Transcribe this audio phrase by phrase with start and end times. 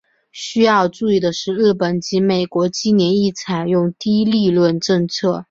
[0.31, 5.39] 需要注意的是日本及美国近年亦采用低利率政策。